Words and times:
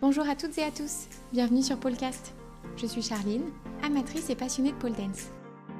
Bonjour 0.00 0.28
à 0.28 0.36
toutes 0.36 0.56
et 0.58 0.62
à 0.62 0.70
tous, 0.70 1.08
bienvenue 1.32 1.60
sur 1.60 1.76
Polecast. 1.76 2.32
Je 2.76 2.86
suis 2.86 3.02
Charline, 3.02 3.50
amatrice 3.82 4.30
et 4.30 4.36
passionnée 4.36 4.70
de 4.70 4.76
pole 4.76 4.92
dance. 4.92 5.26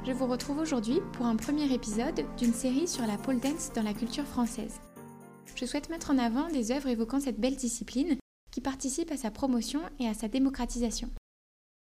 Je 0.04 0.10
vous 0.10 0.26
retrouve 0.26 0.58
aujourd'hui 0.58 0.98
pour 1.12 1.26
un 1.26 1.36
premier 1.36 1.72
épisode 1.72 2.24
d'une 2.36 2.52
série 2.52 2.88
sur 2.88 3.06
la 3.06 3.16
pole 3.16 3.38
dance 3.38 3.70
dans 3.76 3.84
la 3.84 3.94
culture 3.94 4.24
française. 4.24 4.80
Je 5.54 5.64
souhaite 5.64 5.88
mettre 5.88 6.10
en 6.10 6.18
avant 6.18 6.48
des 6.48 6.72
œuvres 6.72 6.88
évoquant 6.88 7.20
cette 7.20 7.38
belle 7.38 7.54
discipline 7.54 8.16
qui 8.50 8.60
participe 8.60 9.12
à 9.12 9.16
sa 9.16 9.30
promotion 9.30 9.82
et 10.00 10.08
à 10.08 10.14
sa 10.14 10.26
démocratisation. 10.26 11.10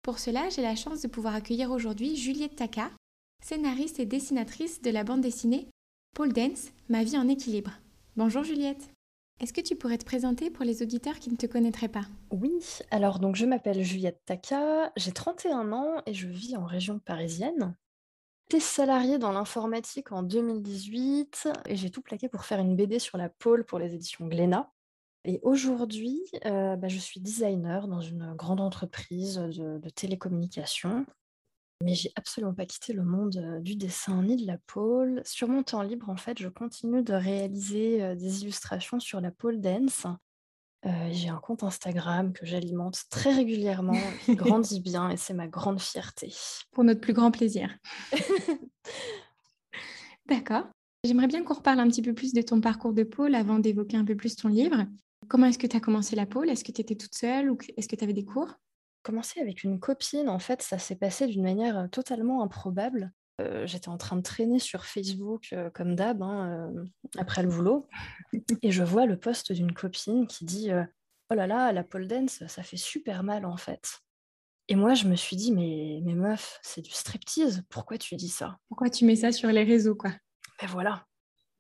Pour 0.03 0.19
cela, 0.19 0.51
j'ai 0.51 0.63
la 0.63 0.77
chance 0.77 1.01
de 1.01 1.09
pouvoir 1.09 1.35
accueillir 1.35 1.71
aujourd'hui 1.71 2.17
Juliette 2.17 2.57
Taka, 2.57 2.91
scénariste 3.43 3.99
et 3.99 4.05
dessinatrice 4.05 4.83
de 4.83 4.91
la 4.91 5.05
bande 5.05 5.23
dessinée 5.23 5.69
Pole 6.15 6.35
Dance, 6.35 6.69
ma 6.91 7.03
vie 7.03 7.17
en 7.17 7.29
équilibre. 7.29 7.73
Bonjour 8.19 8.45
Juliette. 8.45 8.91
Est-ce 9.41 9.55
que 9.55 9.63
tu 9.63 9.75
pourrais 9.75 9.97
te 9.97 10.05
présenter 10.05 10.51
pour 10.51 10.67
les 10.67 10.83
auditeurs 10.83 11.19
qui 11.19 11.31
ne 11.31 11.37
te 11.37 11.47
connaîtraient 11.47 11.89
pas? 11.89 12.05
Oui, 12.31 12.53
alors 12.91 13.19
donc 13.21 13.37
je 13.37 13.47
m'appelle 13.47 13.83
Juliette 13.83 14.21
Taka, 14.27 14.93
j'ai 14.99 15.13
31 15.13 15.73
ans 15.73 16.03
et 16.05 16.13
je 16.13 16.29
vis 16.29 16.59
en 16.59 16.67
région 16.67 16.99
parisienne. 16.99 17.75
J'étais 18.51 18.63
salariée 18.63 19.17
dans 19.17 19.33
l'informatique 19.33 20.13
en 20.13 20.23
2018 20.23 21.49
et 21.67 21.77
j'ai 21.77 21.89
tout 21.89 22.03
plaqué 22.03 22.29
pour 22.29 22.45
faire 22.45 22.59
une 22.59 22.77
BD 22.77 22.99
sur 22.99 23.17
la 23.17 23.31
pôle 23.31 23.65
pour 23.65 23.79
les 23.79 23.95
éditions 23.95 24.27
Glénat. 24.27 24.71
Et 25.25 25.41
aujourd'hui, 25.43 26.21
euh, 26.45 26.77
bah, 26.77 26.89
je 26.89 26.99
suis 26.99 27.21
designer 27.21 27.89
dans 27.89 28.01
une 28.03 28.35
grande 28.35 28.61
entreprise 28.61 29.37
de, 29.37 29.79
de 29.79 29.89
télécommunications 29.89 31.07
mais 31.83 31.95
j'ai 31.95 32.13
absolument 32.17 32.55
pas 32.55 32.67
quitté 32.67 32.93
le 32.93 33.05
monde 33.05 33.61
du 33.63 33.77
dessin 33.77 34.23
ni 34.23 34.37
de 34.37 34.47
la 34.47 34.59
pole. 34.67 35.23
Sur 35.25 35.49
mon 35.49 35.63
temps 35.63 35.83
libre, 35.83 36.09
en 36.09 36.17
fait, 36.17 36.39
je 36.39 36.49
continue 36.49 37.03
de 37.03 37.15
réaliser 37.15 38.15
des 38.17 38.43
illustrations 38.43 39.01
sur 39.01 39.21
la 39.21 39.31
pole 39.31 39.61
dance. 39.61 40.07
j'ai 41.11 41.29
un 41.29 41.39
compte 41.39 41.63
Instagram 41.63 42.33
que 42.33 42.45
j'alimente 42.45 43.05
très 43.11 43.33
régulièrement, 43.33 43.99
qui 44.25 44.37
grandit 44.37 44.81
bien 44.81 45.11
et 45.11 45.17
c'est 45.17 45.35
ma 45.35 45.49
grande 45.49 45.81
fierté. 45.81 46.33
Pour 46.73 46.85
notre 46.85 47.01
plus 47.01 47.15
grand 47.15 47.31
plaisir. 47.31 47.75
D'accord. 50.27 50.67
J'aimerais 51.03 51.29
bien 51.29 51.43
qu'on 51.43 51.55
reparle 51.55 51.81
un 51.81 51.89
petit 51.89 52.03
peu 52.03 52.13
plus 52.13 52.35
de 52.35 52.43
ton 52.43 52.61
parcours 52.61 52.93
de 52.93 53.05
pôle 53.05 53.35
avant 53.35 53.59
d'évoquer 53.59 53.97
un 53.97 54.05
peu 54.05 54.15
plus 54.15 54.37
ton 54.37 54.49
livre. 54.49 54.85
Comment 55.29 55.47
est-ce 55.47 55.59
que 55.59 55.67
tu 55.67 55.77
as 55.77 55.81
commencé 55.81 56.15
la 56.15 56.27
pôle? 56.27 56.51
Est-ce 56.51 56.63
que 56.63 56.73
tu 56.73 56.83
étais 56.83 56.95
toute 56.95 57.15
seule 57.15 57.51
ou 57.51 57.57
est-ce 57.77 57.89
que 57.89 57.97
tu 57.97 58.05
avais 58.05 58.13
des 58.13 58.25
cours? 58.25 58.55
Commencé 59.03 59.41
avec 59.41 59.65
une 59.65 59.81
copine, 59.81 60.29
en 60.29 60.39
fait, 60.39 60.63
ça 60.63 60.79
s'est 60.79 60.97
passé 60.97 61.27
d'une 61.27 61.43
manière 61.43 61.89
totalement 61.91 62.43
improbable. 62.43 63.13
j'étais 63.65 63.89
en 63.89 63.97
train 63.97 64.17
de 64.17 64.23
traîner 64.23 64.59
sur 64.59 64.85
Facebook 64.85 65.55
comme 65.75 65.95
d'hab, 65.95 66.23
hein, 66.23 66.73
après 67.19 67.43
le 67.43 67.49
boulot, 67.49 67.89
et 68.63 68.71
je 68.71 68.83
vois 68.83 69.07
le 69.07 69.19
post 69.19 69.53
d'une 69.53 69.73
copine 69.73 70.27
qui 70.27 70.45
dit 70.45 70.71
Oh 71.31 71.35
là 71.35 71.47
là, 71.47 71.73
la 71.73 71.85
pole 71.85 72.09
dance, 72.09 72.45
ça 72.47 72.63
fait 72.63 72.77
super 72.77 73.23
mal 73.23 73.47
en 73.47 73.57
fait. 73.57 74.01
Et 74.71 74.77
moi, 74.77 74.95
je 74.95 75.09
me 75.09 75.17
suis 75.17 75.37
dit 75.37 75.53
Mais, 75.53 76.01
mais 76.05 76.15
meuf, 76.15 76.61
c'est 76.63 76.81
du 76.81 76.93
striptease, 76.93 77.65
pourquoi 77.69 77.99
tu 77.99 78.15
dis 78.15 78.29
ça? 78.29 78.57
Pourquoi 78.69 78.89
tu 78.89 79.05
mets 79.05 79.17
ça 79.17 79.33
sur 79.33 79.51
les 79.51 79.65
réseaux, 79.65 79.97
quoi? 79.97 80.13
Ben 80.61 80.69
voilà. 80.69 81.05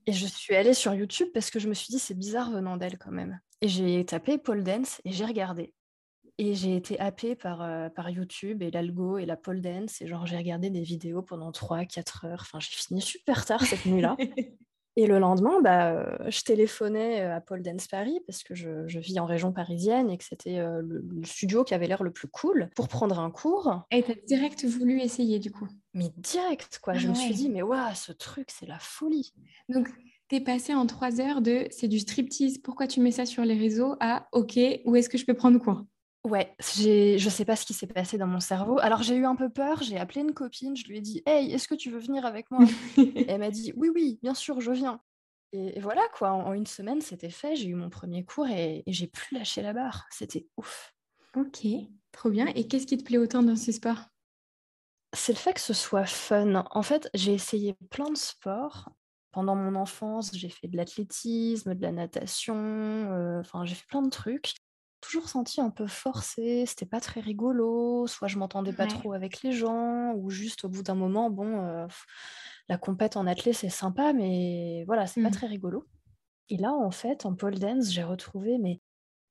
Et 0.06 0.12
je 0.12 0.26
suis 0.26 0.54
allée 0.54 0.74
sur 0.74 0.94
YouTube 0.94 1.28
parce 1.34 1.50
que 1.50 1.58
je 1.58 1.68
me 1.68 1.74
suis 1.74 1.92
dit 1.92 1.98
C'est 1.98 2.14
bizarre 2.14 2.50
venant 2.50 2.76
d'elle 2.76 2.98
quand 2.98 3.10
même. 3.10 3.40
Et 3.60 3.68
j'ai 3.68 4.04
tapé 4.04 4.38
pole 4.38 4.62
dance 4.62 5.00
et 5.04 5.10
j'ai 5.10 5.24
regardé. 5.24 5.74
Et 6.40 6.54
j'ai 6.54 6.74
été 6.74 6.98
happée 6.98 7.34
par, 7.34 7.60
euh, 7.60 7.90
par 7.90 8.08
YouTube 8.08 8.62
et 8.62 8.70
l'algo 8.70 9.18
et 9.18 9.26
la 9.26 9.36
pole 9.36 9.60
dance. 9.60 10.00
Et 10.00 10.06
genre, 10.06 10.24
j'ai 10.24 10.38
regardé 10.38 10.70
des 10.70 10.80
vidéos 10.80 11.20
pendant 11.20 11.50
3-4 11.50 12.24
heures. 12.24 12.40
Enfin, 12.40 12.58
j'ai 12.60 12.70
fini 12.72 13.02
super 13.02 13.44
tard 13.44 13.62
cette 13.62 13.84
nuit-là. 13.84 14.16
Et 14.96 15.06
le 15.06 15.18
lendemain, 15.18 15.60
bah, 15.60 15.92
euh, 15.92 16.30
je 16.30 16.42
téléphonais 16.42 17.20
euh, 17.20 17.36
à 17.36 17.40
Pole 17.40 17.62
Dance 17.62 17.86
Paris 17.86 18.18
parce 18.26 18.42
que 18.42 18.54
je, 18.54 18.88
je 18.88 18.98
vis 18.98 19.20
en 19.20 19.26
région 19.26 19.52
parisienne 19.52 20.10
et 20.10 20.18
que 20.18 20.24
c'était 20.24 20.58
le, 20.58 21.04
studio 21.24 21.62
qui 21.62 21.74
avait 21.74 21.86
l'air 21.86 22.02
le 22.02 22.10
plus 22.10 22.26
cool 22.26 22.70
pour 22.74 22.88
prendre 22.88 23.20
un 23.20 23.30
cours. 23.30 23.82
Et 23.92 24.02
tu 24.02 24.10
as 24.10 24.14
direct 24.26 24.64
voulu 24.64 25.00
essayer 25.00 25.38
du 25.38 25.52
coup? 25.52 25.68
Mais 25.94 26.10
direct, 26.16 26.80
quoi. 26.82 26.94
je 26.94 27.06
me 27.06 27.14
suis 27.14 27.34
dit, 27.34 27.50
mais 27.50 27.62
waouh, 27.62 27.94
ce 27.94 28.12
truc, 28.12 28.48
c'est 28.50 28.66
la 28.66 28.78
folie. 28.80 29.32
Donc, 29.68 29.88
tu 30.28 30.36
es 30.36 30.40
passé 30.40 30.74
en 30.74 30.86
3 30.86 31.20
heures 31.20 31.40
de 31.40 31.66
c'est 31.70 31.88
du 31.88 31.98
striptease, 31.98 32.58
pourquoi 32.58 32.86
tu 32.86 33.00
mets 33.00 33.12
ça 33.12 33.26
sur 33.26 33.44
les 33.44 33.58
réseaux? 33.58 33.94
À 34.00 34.26
ok, 34.32 34.58
où 34.86 34.96
est-ce 34.96 35.08
que 35.08 35.18
je 35.18 35.24
peux 35.24 35.34
prendre 35.34 35.58
cours? 35.58 35.84
Ouais, 36.24 36.54
j'ai 36.74 37.18
je 37.18 37.30
sais 37.30 37.46
pas 37.46 37.56
ce 37.56 37.64
qui 37.64 37.72
s'est 37.72 37.86
passé 37.86 38.18
dans 38.18 38.26
mon 38.26 38.40
cerveau. 38.40 38.78
Alors 38.80 39.02
j'ai 39.02 39.16
eu 39.16 39.24
un 39.24 39.36
peu 39.36 39.48
peur, 39.48 39.82
j'ai 39.82 39.96
appelé 39.98 40.20
une 40.20 40.34
copine, 40.34 40.76
je 40.76 40.86
lui 40.86 40.98
ai 40.98 41.00
dit: 41.00 41.22
«Hey, 41.24 41.50
est-ce 41.52 41.66
que 41.66 41.74
tu 41.74 41.90
veux 41.90 41.98
venir 41.98 42.26
avec 42.26 42.50
moi?» 42.50 42.60
et 42.98 43.24
elle 43.30 43.40
m'a 43.40 43.50
dit: 43.50 43.72
«Oui, 43.76 43.88
oui, 43.94 44.18
bien 44.22 44.34
sûr, 44.34 44.60
je 44.60 44.70
viens» 44.72 45.00
et 45.52 45.80
voilà 45.80 46.02
quoi, 46.14 46.30
en 46.30 46.52
une 46.52 46.66
semaine, 46.66 47.00
c'était 47.00 47.28
fait. 47.30 47.56
J'ai 47.56 47.66
eu 47.68 47.74
mon 47.74 47.90
premier 47.90 48.24
cours 48.24 48.46
et 48.48 48.84
et 48.86 48.92
j'ai 48.92 49.08
plus 49.08 49.36
lâché 49.36 49.62
la 49.62 49.72
barre. 49.72 50.06
C'était 50.10 50.46
ouf. 50.56 50.94
OK, 51.36 51.66
trop 52.12 52.30
bien 52.30 52.46
et 52.54 52.68
qu'est-ce 52.68 52.86
qui 52.86 52.96
te 52.98 53.04
plaît 53.04 53.18
autant 53.18 53.42
dans 53.42 53.56
ce 53.56 53.72
sport? 53.72 53.98
C'est 55.12 55.32
le 55.32 55.38
fait 55.38 55.54
que 55.54 55.60
ce 55.60 55.74
soit 55.74 56.06
fun. 56.06 56.64
En 56.70 56.82
fait, 56.82 57.08
j'ai 57.14 57.32
essayé 57.34 57.74
plein 57.90 58.10
de 58.10 58.16
sports. 58.16 58.90
Pendant 59.32 59.54
mon 59.56 59.74
enfance, 59.76 60.30
j'ai 60.34 60.48
fait 60.48 60.68
de 60.68 60.76
l'athlétisme, 60.76 61.74
de 61.74 61.82
la 61.82 61.92
natation, 61.92 62.56
euh, 62.56 63.40
enfin 63.40 63.64
j'ai 63.64 63.76
fait 63.76 63.86
plein 63.86 64.02
de 64.02 64.10
trucs 64.10 64.54
toujours 65.00 65.28
senti 65.28 65.60
un 65.60 65.70
peu 65.70 65.86
forcé, 65.86 66.64
c'était 66.66 66.86
pas 66.86 67.00
très 67.00 67.20
rigolo, 67.20 68.06
soit 68.06 68.28
je 68.28 68.38
m'entendais 68.38 68.72
pas 68.72 68.86
trop 68.86 69.12
avec 69.12 69.42
les 69.42 69.52
gens, 69.52 70.12
ou 70.14 70.30
juste 70.30 70.64
au 70.64 70.68
bout 70.68 70.82
d'un 70.82 70.94
moment, 70.94 71.30
bon, 71.30 71.64
euh, 71.64 71.86
la 72.68 72.78
compète 72.78 73.16
en 73.16 73.26
athlète 73.26 73.56
c'est 73.56 73.68
sympa, 73.68 74.12
mais 74.12 74.84
voilà, 74.86 75.06
c'est 75.06 75.22
pas 75.22 75.28
mmh. 75.28 75.32
très 75.32 75.46
rigolo. 75.46 75.86
Et 76.48 76.56
là, 76.56 76.72
en 76.72 76.90
fait, 76.90 77.26
en 77.26 77.34
pole 77.34 77.58
dance, 77.58 77.90
j'ai 77.90 78.02
retrouvé 78.02 78.58
mais 78.58 78.80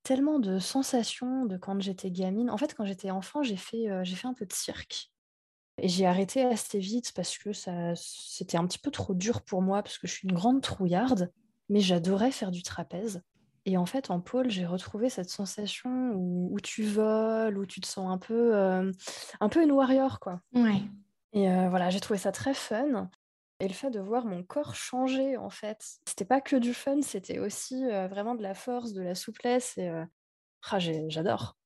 tellement 0.03 0.39
de 0.39 0.59
sensations 0.59 1.45
de 1.45 1.57
quand 1.57 1.79
j'étais 1.81 2.11
gamine. 2.11 2.49
En 2.49 2.57
fait, 2.57 2.73
quand 2.73 2.85
j'étais 2.85 3.11
enfant, 3.11 3.43
j'ai 3.43 3.57
fait, 3.57 3.89
euh, 3.89 4.03
j'ai 4.03 4.15
fait 4.15 4.27
un 4.27 4.33
peu 4.33 4.45
de 4.45 4.53
cirque. 4.53 5.11
Et 5.81 5.87
j'ai 5.87 6.05
arrêté 6.05 6.43
assez 6.43 6.79
vite 6.79 7.11
parce 7.13 7.37
que 7.37 7.53
ça, 7.53 7.93
c'était 7.95 8.57
un 8.57 8.65
petit 8.65 8.79
peu 8.79 8.91
trop 8.91 9.13
dur 9.13 9.41
pour 9.41 9.61
moi, 9.61 9.83
parce 9.83 9.97
que 9.97 10.07
je 10.07 10.13
suis 10.13 10.27
une 10.27 10.35
grande 10.35 10.61
trouillarde, 10.61 11.31
mais 11.69 11.79
j'adorais 11.79 12.31
faire 12.31 12.51
du 12.51 12.63
trapèze. 12.63 13.21
Et 13.65 13.77
en 13.77 13.85
fait, 13.85 14.09
en 14.09 14.19
pôle, 14.19 14.49
j'ai 14.49 14.65
retrouvé 14.65 15.09
cette 15.09 15.29
sensation 15.29 16.11
où, 16.15 16.57
tu 16.61 16.83
voles, 16.83 17.57
où 17.57 17.65
tu 17.65 17.81
te 17.81 17.87
sens 17.87 18.09
un 18.09 18.17
peu, 18.17 18.55
euh, 18.55 18.91
un 19.39 19.49
peu 19.49 19.63
une 19.63 19.71
warrior, 19.71 20.19
quoi. 20.19 20.41
Ouais. 20.53 20.81
Et 21.33 21.49
euh, 21.49 21.69
voilà, 21.69 21.89
j'ai 21.89 21.99
trouvé 21.99 22.19
ça 22.19 22.31
très 22.31 22.53
fun. 22.53 23.09
Et 23.59 23.67
le 23.67 23.73
fait 23.73 23.91
de 23.91 23.99
voir 23.99 24.25
mon 24.25 24.43
corps 24.43 24.73
changer, 24.73 25.35
en 25.37 25.49
fait, 25.49 25.99
c'était 26.05 26.25
pas 26.25 26.41
que 26.41 26.55
du 26.55 26.73
fun, 26.73 27.01
c'était 27.01 27.39
aussi 27.39 27.85
euh, 27.85 28.07
vraiment 28.07 28.35
de 28.35 28.41
la 28.41 28.53
force, 28.53 28.93
de 28.93 29.01
la 29.01 29.15
souplesse. 29.15 29.77
Et 29.77 29.89
ah, 30.69 30.79
j'adore. 30.79 31.57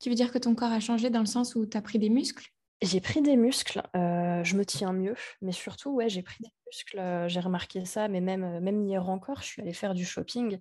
Tu 0.00 0.08
veux 0.08 0.16
dire 0.16 0.32
que 0.32 0.38
ton 0.38 0.54
corps 0.54 0.72
a 0.72 0.80
changé 0.80 1.10
dans 1.10 1.20
le 1.20 1.26
sens 1.26 1.54
où 1.54 1.64
tu 1.66 1.76
as 1.76 1.82
pris 1.82 1.98
des 1.98 2.10
muscles? 2.10 2.52
J'ai 2.82 3.00
pris 3.00 3.22
des 3.22 3.36
muscles, 3.36 3.82
je 3.94 4.56
me 4.56 4.64
tiens 4.64 4.92
mieux, 4.92 5.14
mais 5.42 5.52
surtout, 5.52 5.90
ouais, 5.90 6.08
j'ai 6.08 6.22
pris 6.22 6.42
des 6.42 6.50
muscles, 6.66 7.28
j'ai 7.28 7.40
remarqué 7.40 7.84
ça, 7.84 8.08
mais 8.08 8.20
même, 8.20 8.60
même 8.60 8.82
hier 8.82 9.08
encore, 9.08 9.42
je 9.42 9.46
suis 9.46 9.62
allée 9.62 9.72
faire 9.72 9.94
du 9.94 10.04
shopping 10.04 10.58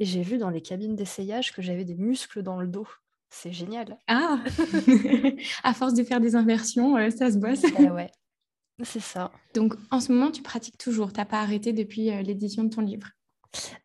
et 0.00 0.04
j'ai 0.04 0.22
vu 0.22 0.38
dans 0.38 0.50
les 0.50 0.62
cabines 0.62 0.96
d'essayage 0.96 1.52
que 1.52 1.62
j'avais 1.62 1.84
des 1.84 1.94
muscles 1.94 2.42
dans 2.42 2.56
le 2.56 2.66
dos. 2.66 2.88
C'est 3.30 3.52
génial. 3.52 3.96
Ah 4.08 4.40
À 5.62 5.72
force 5.74 5.94
de 5.94 6.02
faire 6.02 6.20
des 6.20 6.34
inversions, 6.36 6.96
ça 7.10 7.30
se 7.30 7.38
bosse. 7.38 7.64
Eh 7.78 7.90
ouais, 7.90 8.10
c'est 8.82 9.00
ça. 9.00 9.30
Donc, 9.54 9.74
en 9.90 10.00
ce 10.00 10.12
moment, 10.12 10.30
tu 10.30 10.42
pratiques 10.42 10.78
toujours, 10.78 11.12
tu 11.12 11.20
n'as 11.20 11.26
pas 11.26 11.40
arrêté 11.40 11.72
depuis 11.72 12.10
l'édition 12.22 12.64
de 12.64 12.70
ton 12.70 12.82
livre? 12.82 13.08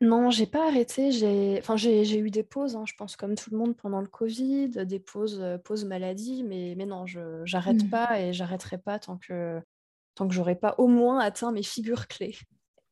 Non, 0.02 0.30
j'ai 0.30 0.48
pas 0.48 0.68
arrêté. 0.68 1.12
J'ai, 1.12 1.58
enfin, 1.60 1.76
j'ai, 1.76 2.18
eu 2.18 2.32
des 2.32 2.44
pauses, 2.44 2.76
hein, 2.76 2.84
je 2.86 2.94
pense, 2.96 3.16
comme 3.16 3.36
tout 3.36 3.50
le 3.52 3.58
monde 3.58 3.76
pendant 3.76 4.02
le 4.02 4.08
Covid, 4.08 4.70
des 4.70 5.00
pauses, 5.00 5.40
euh, 5.42 5.58
pauses 5.58 5.86
maladie, 5.86 6.44
mais, 6.44 6.76
mais 6.78 6.86
non, 6.86 7.06
je 7.06 7.42
j'arrête 7.46 7.84
mmh. 7.84 7.90
pas 7.90 8.20
et 8.22 8.34
j'arrêterai 8.34 8.78
pas 8.78 9.00
tant 9.00 9.18
que 9.18 9.62
tant 10.16 10.28
que 10.28 10.34
j'aurai 10.34 10.56
pas 10.56 10.76
au 10.78 10.88
moins 10.88 11.20
atteint 11.20 11.52
mes 11.52 11.64
figures 11.64 12.08
clés. 12.08 12.36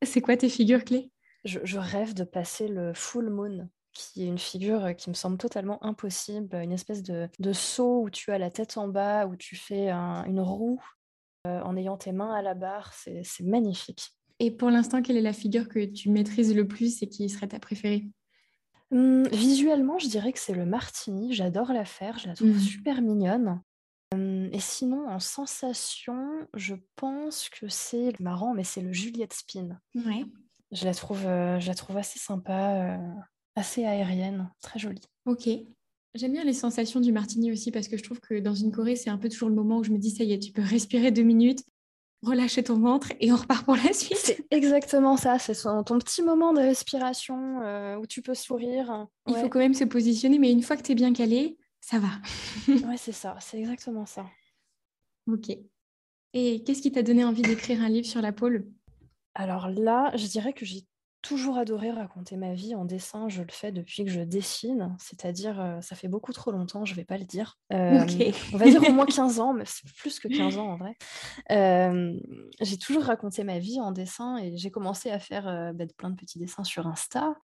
C'est 0.04 0.22
quoi 0.22 0.38
tes 0.38 0.50
figures 0.50 0.84
clés? 0.84 1.12
Je, 1.44 1.78
rêve 1.78 2.14
de 2.16 2.24
passer 2.24 2.68
le 2.68 2.94
full 2.94 3.30
moon, 3.30 3.70
qui 3.94 4.24
est 4.24 4.28
une 4.28 4.40
figure 4.40 4.96
qui 4.96 5.10
me 5.10 5.16
semble 5.16 5.38
totalement 5.38 5.84
impossible, 5.84 6.56
une 6.56 6.72
espèce 6.72 7.04
de, 7.04 7.30
de 7.40 7.54
saut 7.54 8.02
où 8.02 8.10
tu 8.10 8.32
as 8.32 8.40
la 8.40 8.50
tête 8.50 8.78
en 8.78 8.88
bas, 8.88 9.28
où 9.28 9.36
tu 9.36 9.56
fais 9.56 9.90
une 9.90 10.40
roue 10.40 10.84
euh, 11.48 11.62
en 11.62 11.78
ayant 11.78 11.98
tes 11.98 12.12
mains 12.12 12.34
à 12.34 12.42
la 12.42 12.56
barre. 12.56 12.94
C'est, 12.94 13.22
c'est 13.24 13.44
magnifique. 13.44 14.12
Et 14.40 14.52
pour 14.52 14.70
l'instant, 14.70 15.02
quelle 15.02 15.18
est 15.18 15.22
la 15.22 15.34
figure 15.34 15.70
que 15.70 15.86
tu 15.86 16.10
maîtrises 16.10 16.54
le 16.54 16.68
plus 16.68 17.02
et 17.02 17.08
qui 17.08 17.30
serait 17.30 17.48
ta 17.48 17.60
préférée? 17.60 18.06
Hum, 18.92 19.28
Visuellement, 19.30 19.98
je 19.98 20.08
dirais 20.08 20.34
que 20.34 20.40
c'est 20.40 20.54
le 20.54 20.66
martini. 20.66 21.34
J'adore 21.34 21.72
la 21.74 21.86
faire, 21.86 22.20
je 22.20 22.28
la 22.28 22.36
trouve 22.36 22.56
mmh. 22.56 22.60
super 22.60 23.02
mignonne. 23.02 23.62
Hum, 24.14 24.50
et 24.52 24.60
sinon, 24.60 25.08
en 25.08 25.20
sensation, 25.20 26.48
je 26.54 26.76
pense 26.96 27.50
que 27.50 27.68
c'est 27.68 28.20
marrant, 28.20 28.54
mais 28.54 28.64
c'est 28.64 28.82
le 28.82 28.92
Juliette 28.92 29.34
Spin. 29.34 29.80
Ouais. 29.96 30.26
Je 30.72 30.86
la 30.86 30.94
trouve, 30.94 31.26
euh, 31.26 31.60
je 31.60 31.68
la 31.68 31.76
trouve 31.76 31.98
assez 31.98 32.20
sympa, 32.20 32.98
euh, 32.98 33.22
assez 33.56 33.86
aérienne, 33.86 34.52
très 34.62 34.80
jolie. 34.80 35.08
Ok. 35.26 35.48
J'aime 36.14 36.32
bien 36.32 36.44
les 36.44 36.54
sensations 36.54 37.02
du 37.02 37.12
martini 37.12 37.52
aussi 37.52 37.72
parce 37.72 37.88
que 37.88 37.98
je 37.98 38.04
trouve 38.04 38.20
que 38.22 38.40
dans 38.40 38.54
une 38.54 38.72
Corée, 38.72 38.96
c'est 38.96 39.10
un 39.10 39.18
peu 39.18 39.28
toujours 39.28 39.50
le 39.50 39.56
moment 39.56 39.80
où 39.80 39.84
je 39.84 39.92
me 39.92 39.98
dis 39.98 40.12
ça 40.12 40.24
y 40.24 40.34
est, 40.34 40.40
tu 40.40 40.52
peux 40.52 40.62
respirer 40.62 41.12
deux 41.12 41.24
minutes 41.24 41.64
relâcher 42.26 42.64
ton 42.64 42.80
ventre 42.80 43.14
et 43.20 43.32
on 43.32 43.36
repart 43.36 43.66
pour 43.66 43.76
la 43.76 43.94
suite. 43.94 44.18
C'est 44.18 44.46
exactement 44.52 45.18
ça, 45.18 45.40
c'est 45.40 45.56
ton 45.62 46.00
petit 46.00 46.22
moment 46.22 46.54
de 46.54 46.60
respiration 46.60 47.98
où 48.00 48.06
tu 48.08 48.22
peux 48.22 48.36
sourire. 48.36 49.08
Il 49.28 49.36
faut 49.36 49.50
quand 49.50 49.60
même 49.60 49.74
se 49.74 49.84
positionner, 49.84 50.40
mais 50.40 50.52
une 50.52 50.62
fois 50.62 50.78
que 50.78 50.84
tu 50.84 50.92
es 50.92 50.96
bien 50.96 51.14
calé, 51.14 51.58
ça 51.82 52.00
va. 52.00 52.10
ouais, 52.68 52.98
c'est 52.98 53.12
ça, 53.12 53.36
c'est 53.40 53.60
exactement 53.60 54.06
ça. 54.06 54.26
Ok. 55.28 55.56
Et 56.34 56.64
qu'est-ce 56.64 56.82
qui 56.82 56.92
t'a 56.92 57.04
donné 57.04 57.24
envie 57.24 57.44
d'écrire 57.44 57.82
un 57.82 57.90
livre 57.90 58.08
sur 58.08 58.22
la 58.22 58.32
pôle 58.32 58.68
Alors 59.36 59.70
là, 59.70 60.12
je 60.16 60.28
dirais 60.28 60.54
que 60.54 60.66
j'ai 60.66 60.86
toujours 61.26 61.58
adoré 61.58 61.90
raconter 61.90 62.38
ma 62.38 62.54
vie 62.54 62.76
en 62.76 62.86
dessin. 62.86 63.28
Je 63.30 63.42
le 63.42 63.52
fais 63.52 63.72
depuis 63.72 64.06
que 64.06 64.12
je 64.12 64.22
dessine, 64.22 64.96
c'est-à-dire, 65.00 65.60
euh, 65.60 65.82
ça 65.82 65.96
fait 65.96 66.08
beaucoup 66.08 66.34
trop 66.34 66.52
longtemps, 66.52 66.86
je 66.86 66.92
ne 66.94 66.98
vais 66.98 67.04
pas 67.04 67.18
le 67.18 67.26
dire. 67.26 67.58
Euh, 67.74 68.06
on 68.54 68.58
va 68.58 68.66
dire 68.66 68.88
au 68.88 68.92
moins 68.92 69.06
15 69.08 69.40
ans, 69.40 69.54
mais 69.54 69.66
c'est 69.66 69.92
plus 69.96 70.20
que 70.20 70.28
15 70.28 70.58
ans 70.58 70.68
en 70.68 70.78
vrai. 70.78 70.96
Euh, 71.52 72.14
j'ai 72.62 72.78
toujours 72.78 73.04
raconté 73.04 73.44
ma 73.44 73.58
vie 73.58 73.82
en 73.82 73.92
dessin 73.92 74.38
et 74.38 74.56
j'ai 74.56 74.70
commencé 74.70 75.10
à 75.10 75.20
faire 75.20 75.74
bah, 75.74 75.86
plein 75.98 76.12
de 76.12 76.16
petits 76.16 76.38
dessins 76.38 76.64
sur 76.64 76.86
Insta. 76.86 77.36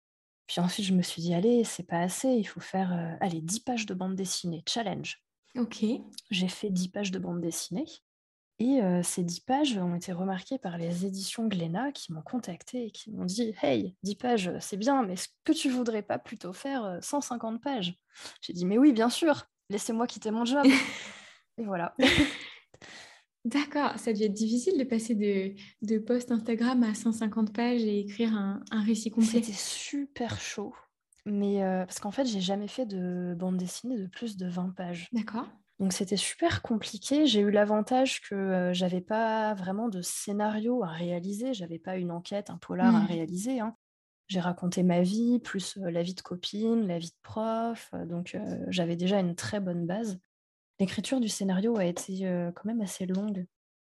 Puis 0.46 0.60
ensuite, 0.60 0.84
je 0.84 0.94
me 0.94 1.02
suis 1.02 1.22
dit, 1.22 1.32
allez, 1.32 1.64
c'est 1.64 1.86
pas 1.86 2.00
assez, 2.00 2.28
il 2.28 2.44
faut 2.44 2.60
faire 2.60 3.16
allez, 3.20 3.40
10 3.40 3.60
pages 3.60 3.86
de 3.86 3.94
bande 3.94 4.14
dessinée, 4.14 4.62
challenge. 4.68 5.22
Ok. 5.56 5.84
J'ai 6.30 6.48
fait 6.48 6.70
10 6.70 6.88
pages 6.88 7.10
de 7.10 7.18
bande 7.18 7.40
dessinée. 7.40 7.86
Et 8.60 8.80
ces 9.02 9.24
dix 9.24 9.40
pages 9.40 9.78
ont 9.78 9.94
été 9.94 10.12
remarquées 10.12 10.58
par 10.58 10.76
les 10.76 11.06
éditions 11.06 11.48
Glénat 11.48 11.92
qui 11.92 12.12
m'ont 12.12 12.20
contacté 12.20 12.86
et 12.86 12.90
qui 12.90 13.10
m'ont 13.10 13.24
dit 13.24 13.54
Hey, 13.62 13.96
10 14.02 14.14
pages, 14.16 14.52
c'est 14.60 14.76
bien, 14.76 15.02
mais 15.02 15.14
est-ce 15.14 15.28
que 15.44 15.52
tu 15.52 15.70
voudrais 15.70 16.02
pas 16.02 16.18
plutôt 16.18 16.52
faire 16.52 16.98
150 17.00 17.62
pages? 17.62 17.94
J'ai 18.42 18.52
dit 18.52 18.66
Mais 18.66 18.76
oui, 18.76 18.92
bien 18.92 19.08
sûr, 19.08 19.46
laissez-moi 19.70 20.06
quitter 20.06 20.30
mon 20.30 20.44
job. 20.44 20.66
et 21.58 21.64
voilà. 21.64 21.96
D'accord, 23.46 23.98
ça 23.98 24.12
devait 24.12 24.26
être 24.26 24.34
difficile 24.34 24.78
de 24.78 24.84
passer 24.84 25.14
de, 25.14 25.54
de 25.80 25.98
post 25.98 26.30
Instagram 26.30 26.82
à 26.82 26.94
150 26.94 27.54
pages 27.54 27.82
et 27.82 28.00
écrire 28.00 28.34
un, 28.34 28.62
un 28.70 28.84
récit 28.84 29.10
complet. 29.10 29.40
C'était 29.40 29.52
super 29.54 30.38
chaud. 30.38 30.74
Mais 31.24 31.60
parce 31.86 31.98
qu'en 31.98 32.10
fait, 32.10 32.26
j'ai 32.26 32.40
jamais 32.42 32.68
fait 32.68 32.84
de 32.84 33.34
bande 33.38 33.56
dessinée 33.56 33.96
de 33.96 34.06
plus 34.06 34.36
de 34.36 34.46
20 34.46 34.74
pages. 34.76 35.08
D'accord. 35.12 35.48
Donc 35.80 35.94
c'était 35.94 36.18
super 36.18 36.60
compliqué. 36.60 37.26
J'ai 37.26 37.40
eu 37.40 37.50
l'avantage 37.50 38.20
que 38.20 38.70
j'avais 38.74 39.00
pas 39.00 39.54
vraiment 39.54 39.88
de 39.88 40.02
scénario 40.02 40.84
à 40.84 40.88
réaliser, 40.88 41.54
j'avais 41.54 41.78
pas 41.78 41.96
une 41.96 42.12
enquête, 42.12 42.50
un 42.50 42.58
polar 42.58 42.94
à 42.94 43.00
mmh. 43.00 43.06
réaliser. 43.06 43.60
Hein. 43.60 43.74
J'ai 44.28 44.40
raconté 44.40 44.82
ma 44.82 45.00
vie, 45.00 45.40
plus 45.40 45.76
la 45.78 46.02
vie 46.02 46.14
de 46.14 46.20
copine, 46.20 46.86
la 46.86 46.98
vie 46.98 47.08
de 47.08 47.20
prof. 47.22 47.92
donc 48.06 48.38
j'avais 48.68 48.94
déjà 48.94 49.18
une 49.18 49.34
très 49.34 49.58
bonne 49.58 49.86
base. 49.86 50.20
L'écriture 50.78 51.18
du 51.18 51.28
scénario 51.28 51.76
a 51.78 51.86
été 51.86 52.20
quand 52.54 52.66
même 52.66 52.82
assez 52.82 53.06
longue. 53.06 53.46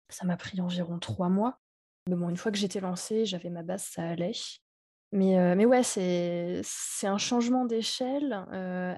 Ça 0.09 0.27
m'a 0.27 0.37
pris 0.37 0.61
environ 0.61 0.99
trois 0.99 1.29
mois. 1.29 1.61
Mais 2.09 2.17
bon, 2.17 2.29
une 2.31 2.37
fois 2.37 2.51
que 2.51 2.59
j'étais 2.59 2.81
lancée, 2.81 3.27
j'avais 3.27 3.51
ma 3.51 3.63
base, 3.63 3.85
ça 3.85 4.03
allait. 4.03 4.33
Mais, 5.15 5.55
mais 5.55 5.65
ouais, 5.65 5.85
c'est 5.85 7.07
un 7.07 7.19
changement 7.19 7.65
d'échelle 7.65 8.33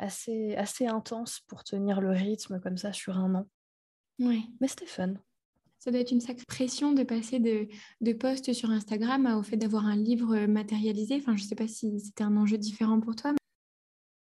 assez, 0.01 0.57
assez 0.57 0.87
intense 0.87 1.41
pour 1.47 1.63
tenir 1.63 2.01
le 2.01 2.11
rythme 2.11 2.59
comme 2.59 2.79
ça 2.79 2.95
sur 2.95 3.19
un 3.19 3.35
an. 3.35 3.47
Ouais. 4.19 4.41
Mais 4.61 4.67
c'était 4.67 4.87
fun. 4.87 5.13
Ça 5.79 5.91
doit 5.91 6.01
être 6.01 6.11
une 6.11 6.21
sacrée 6.21 6.47
pression 6.47 6.93
de 6.93 7.03
passer 7.03 7.39
de, 7.39 7.69
de 8.01 8.13
posts 8.13 8.53
sur 8.53 8.71
Instagram 8.71 9.27
au 9.39 9.43
fait 9.43 9.57
d'avoir 9.57 9.87
un 9.87 9.97
livre 9.97 10.47
matérialisé. 10.47 11.17
Enfin, 11.17 11.37
je 11.37 11.43
ne 11.45 11.49
sais 11.49 11.55
pas 11.55 11.69
si 11.69 12.01
c'était 12.01 12.25
un 12.25 12.37
enjeu 12.37 12.59
différent 12.59 12.99
pour 12.99 13.15
toi. 13.15 13.35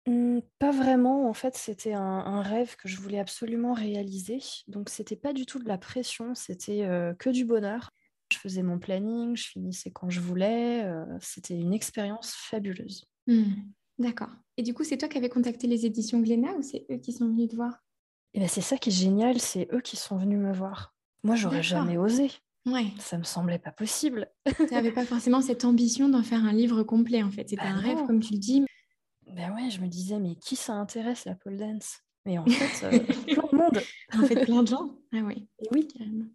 Mmh, 0.06 0.40
pas 0.58 0.70
vraiment. 0.70 1.28
En 1.28 1.32
fait, 1.32 1.56
c'était 1.56 1.94
un, 1.94 2.00
un, 2.02 2.42
rêve 2.42 2.76
que 2.76 2.86
je 2.86 3.00
voulais 3.00 3.18
absolument 3.18 3.72
réaliser. 3.72 4.40
Donc, 4.68 4.90
c'était 4.90 5.16
pas 5.16 5.32
du 5.32 5.46
tout 5.46 5.58
de 5.58 5.66
la 5.66 5.78
pression, 5.78 6.34
c'était 6.34 6.86
que 7.18 7.30
du 7.30 7.44
bonheur. 7.44 7.90
Je 8.38 8.42
faisais 8.42 8.62
mon 8.62 8.78
planning, 8.78 9.36
je 9.36 9.48
finissais 9.48 9.90
quand 9.90 10.10
je 10.10 10.20
voulais. 10.20 10.84
Euh, 10.84 11.04
c'était 11.20 11.58
une 11.58 11.72
expérience 11.72 12.34
fabuleuse. 12.36 13.04
Hmm, 13.26 13.50
d'accord. 13.98 14.30
Et 14.56 14.62
du 14.62 14.74
coup, 14.74 14.84
c'est 14.84 14.96
toi 14.96 15.08
qui 15.08 15.18
avais 15.18 15.28
contacté 15.28 15.66
les 15.66 15.86
éditions 15.86 16.20
Glénat 16.20 16.52
ou 16.52 16.62
c'est 16.62 16.86
eux 16.88 16.98
qui 16.98 17.12
sont 17.12 17.26
venus 17.26 17.48
te 17.48 17.56
voir? 17.56 17.82
Eh 18.34 18.38
ben, 18.38 18.46
c'est 18.46 18.60
ça 18.60 18.76
qui 18.76 18.90
est 18.90 18.92
génial, 18.92 19.40
c'est 19.40 19.68
eux 19.72 19.80
qui 19.80 19.96
sont 19.96 20.16
venus 20.18 20.38
me 20.38 20.52
voir. 20.52 20.94
Moi, 21.24 21.34
j'aurais 21.34 21.64
jamais 21.64 21.98
osé. 21.98 22.30
Ouais. 22.64 22.86
Ça 23.00 23.18
me 23.18 23.24
semblait 23.24 23.58
pas 23.58 23.72
possible. 23.72 24.30
tu 24.56 24.72
n'avais 24.72 24.92
pas 24.92 25.04
forcément 25.04 25.42
cette 25.42 25.64
ambition 25.64 26.08
d'en 26.08 26.22
faire 26.22 26.44
un 26.44 26.52
livre 26.52 26.84
complet, 26.84 27.24
en 27.24 27.30
fait. 27.30 27.48
C'était 27.48 27.62
bah 27.62 27.70
un 27.70 27.80
rêve, 27.80 28.06
comme 28.06 28.20
tu 28.20 28.34
le 28.34 28.38
dis. 28.38 28.64
Ben 29.26 29.52
ouais, 29.52 29.68
je 29.70 29.80
me 29.80 29.88
disais, 29.88 30.20
mais 30.20 30.36
qui 30.36 30.54
ça 30.54 30.74
intéresse 30.74 31.24
la 31.24 31.34
pole 31.34 31.56
dance? 31.56 31.98
Mais 32.24 32.38
en 32.38 32.46
fait, 32.46 32.86
euh, 32.86 32.98
plein 33.26 33.48
de 33.50 33.56
monde. 33.56 33.82
En 34.14 34.26
fait, 34.26 34.44
plein 34.44 34.62
de 34.62 34.68
gens. 34.68 34.96
Ah 35.12 35.22
oui. 35.24 35.48
oui, 35.72 35.88
carrément. 35.88 36.26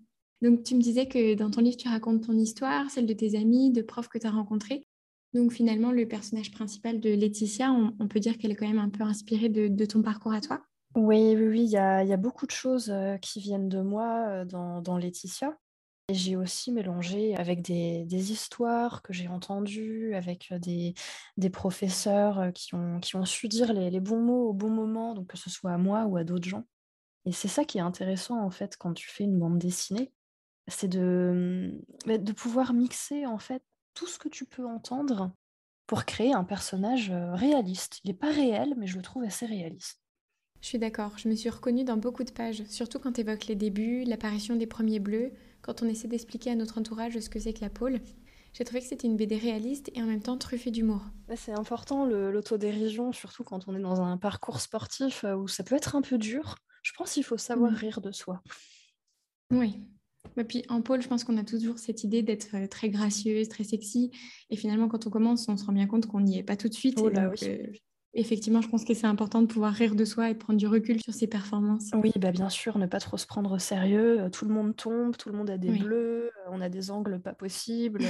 Donc, 0.43 0.63
tu 0.63 0.75
me 0.75 0.81
disais 0.81 1.07
que 1.07 1.35
dans 1.35 1.49
ton 1.49 1.61
livre, 1.61 1.77
tu 1.77 1.87
racontes 1.87 2.25
ton 2.25 2.33
histoire, 2.33 2.91
celle 2.91 3.05
de 3.05 3.13
tes 3.13 3.37
amis, 3.37 3.71
de 3.71 3.81
profs 3.81 4.09
que 4.09 4.17
tu 4.17 4.27
as 4.27 4.31
rencontrés. 4.31 4.85
Donc, 5.33 5.53
finalement, 5.53 5.93
le 5.93 6.05
personnage 6.05 6.51
principal 6.51 6.99
de 6.99 7.11
Laetitia, 7.11 7.71
on, 7.71 8.07
peut 8.09 8.19
dire 8.19 8.37
qu'elle 8.37 8.51
est 8.51 8.55
quand 8.55 8.67
même 8.67 8.77
un 8.77 8.89
peu 8.89 9.03
inspirée 9.03 9.47
de, 9.47 9.85
ton 9.85 10.01
parcours 10.01 10.33
à 10.33 10.41
toi 10.41 10.61
Oui, 10.95 11.33
oui, 11.37 11.47
oui. 11.47 11.63
Il 11.63 11.69
y 11.71 11.77
a, 11.77 12.17
beaucoup 12.17 12.45
de 12.45 12.51
choses 12.51 12.89
euh, 12.89 13.15
qui 13.19 13.39
viennent 13.39 13.69
de 13.69 13.79
moi 13.79 14.43
euh, 14.43 14.81
dans, 14.81 14.97
Laetitia. 14.97 15.57
Et 16.09 16.13
j'ai 16.13 16.35
aussi 16.35 16.73
mélangé 16.73 17.37
avec 17.37 17.61
des, 17.61 18.31
histoires 18.31 19.01
que 19.01 19.13
j'ai 19.13 19.29
entendues, 19.29 20.13
avec 20.13 20.51
euh, 20.51 20.59
des, 20.59 21.49
professeurs 21.51 22.51
qui 22.53 22.75
ont, 22.75 23.25
su 23.25 23.47
dire 23.47 23.71
les, 23.71 23.89
les, 23.89 24.01
bons 24.01 24.19
mots 24.19 24.49
au 24.49 24.53
bon 24.53 24.69
moment, 24.69 25.13
donc 25.13 25.27
que 25.27 25.37
ce 25.37 25.49
soit 25.49 25.71
à 25.71 25.77
moi 25.77 26.03
ou 26.03 26.17
à 26.17 26.25
d'autres 26.25 26.49
gens. 26.49 26.65
Et 27.23 27.31
c'est 27.31 27.47
ça 27.47 27.63
qui 27.63 27.77
est 27.77 27.81
intéressant 27.81 28.43
en 28.43 28.49
fait 28.49 28.75
quand 28.75 28.93
tu 28.93 29.09
fais 29.09 29.23
une 29.23 29.39
bande 29.39 29.57
dessinée, 29.57 30.11
c'est 30.67 30.87
de, 30.87 31.71
mmh, 31.73 32.07
bah, 32.07 32.17
de 32.17 32.31
pouvoir 32.31 32.73
mixer 32.73 33.25
en 33.25 33.37
fait 33.37 33.63
tout 33.93 34.07
ce 34.07 34.17
que 34.17 34.29
tu 34.29 34.45
peux 34.45 34.65
entendre 34.65 35.31
pour 35.87 36.05
créer 36.05 36.33
un 36.33 36.43
personnage 36.43 37.11
réaliste. 37.11 37.99
Il 38.03 38.07
n'est 38.07 38.17
pas 38.17 38.31
réel, 38.31 38.73
mais 38.77 38.87
je 38.87 38.95
le 38.95 39.03
trouve 39.03 39.23
assez 39.23 39.45
réaliste. 39.45 39.99
Je 40.61 40.69
suis 40.69 40.79
d'accord, 40.79 41.17
je 41.17 41.27
me 41.27 41.35
suis 41.35 41.49
reconnue 41.49 41.83
dans 41.83 41.97
beaucoup 41.97 42.23
de 42.23 42.31
pages, 42.31 42.63
surtout 42.69 42.97
quand 42.97 43.11
tu 43.11 43.21
évoques 43.21 43.47
les 43.47 43.55
débuts, 43.55 44.05
l'apparition 44.05 44.55
des 44.55 44.65
premiers 44.65 44.99
bleus, 44.99 45.33
quand 45.61 45.83
on 45.83 45.89
essaie 45.89 46.07
d'expliquer 46.07 46.51
à 46.51 46.55
notre 46.55 46.77
entourage 46.77 47.19
ce 47.19 47.29
que 47.29 47.37
c'est 47.37 47.51
que 47.51 47.59
la 47.59 47.69
pôle. 47.69 47.99
J'ai 48.53 48.63
trouvé 48.63 48.79
que 48.79 48.87
c'était 48.87 49.07
une 49.07 49.17
BD 49.17 49.35
réaliste 49.35 49.91
et 49.93 50.01
en 50.01 50.05
même 50.05 50.21
temps 50.21 50.37
truffée 50.37 50.71
d'humour. 50.71 51.01
Bah, 51.27 51.35
c'est 51.35 51.51
important 51.51 52.05
l'autodérision, 52.05 53.11
surtout 53.11 53.43
quand 53.43 53.67
on 53.67 53.75
est 53.75 53.81
dans 53.81 54.01
un 54.01 54.17
parcours 54.17 54.61
sportif 54.61 55.25
où 55.37 55.49
ça 55.49 55.65
peut 55.65 55.75
être 55.75 55.97
un 55.97 56.01
peu 56.01 56.17
dur. 56.17 56.55
Je 56.81 56.93
pense 56.93 57.13
qu'il 57.13 57.25
faut 57.25 57.37
savoir 57.37 57.71
mmh. 57.71 57.75
rire 57.75 57.99
de 57.99 58.11
soi. 58.11 58.41
Oui, 59.51 59.83
et 60.37 60.43
puis 60.43 60.63
en 60.69 60.81
pôle, 60.81 61.01
je 61.01 61.07
pense 61.07 61.23
qu'on 61.23 61.37
a 61.37 61.43
toujours 61.43 61.79
cette 61.79 62.03
idée 62.03 62.23
d'être 62.23 62.55
euh, 62.55 62.67
très 62.67 62.89
gracieuse, 62.89 63.47
très 63.49 63.63
sexy. 63.63 64.11
Et 64.49 64.55
finalement, 64.55 64.87
quand 64.87 65.07
on 65.07 65.09
commence, 65.09 65.47
on 65.49 65.57
se 65.57 65.65
rend 65.65 65.73
bien 65.73 65.87
compte 65.87 66.07
qu'on 66.07 66.21
n'y 66.21 66.39
est 66.39 66.43
pas 66.43 66.55
tout 66.55 66.69
de 66.69 66.73
suite. 66.73 66.99
Oh 67.01 67.09
euh, 67.15 67.67
effectivement, 68.13 68.61
je 68.61 68.69
pense 68.69 68.83
que 68.83 68.93
c'est 68.93 69.07
important 69.07 69.41
de 69.41 69.47
pouvoir 69.47 69.73
rire 69.73 69.95
de 69.95 70.05
soi 70.05 70.29
et 70.29 70.33
de 70.33 70.39
prendre 70.39 70.59
du 70.59 70.67
recul 70.67 71.01
sur 71.01 71.13
ses 71.13 71.27
performances. 71.27 71.91
Oui, 71.93 72.11
bah 72.19 72.31
bien 72.31 72.49
sûr, 72.49 72.77
ne 72.77 72.87
pas 72.87 72.99
trop 72.99 73.17
se 73.17 73.27
prendre 73.27 73.51
au 73.51 73.59
sérieux. 73.59 74.21
Euh, 74.21 74.29
tout 74.29 74.45
le 74.45 74.53
monde 74.53 74.75
tombe, 74.75 75.15
tout 75.17 75.29
le 75.29 75.37
monde 75.37 75.49
a 75.49 75.57
des 75.57 75.71
bleus, 75.71 76.31
on 76.51 76.61
a 76.61 76.69
des 76.69 76.91
angles 76.91 77.19
pas 77.19 77.33
possibles. 77.33 78.03